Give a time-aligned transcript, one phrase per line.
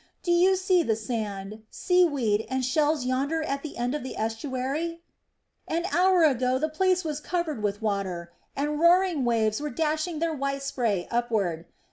[0.23, 4.17] Do you see the sand, sea weed, and shells yonder at the end of the
[4.17, 5.03] estuary?
[5.67, 10.33] An hour ago the place was covered with water, and roaring waves were dashing their
[10.33, 11.67] white spray upward.